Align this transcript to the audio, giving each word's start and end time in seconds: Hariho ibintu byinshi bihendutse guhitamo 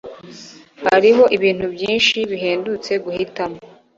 Hariho 0.85 1.23
ibintu 1.35 1.65
byinshi 1.75 2.17
bihendutse 2.29 2.91
guhitamo 3.03 3.59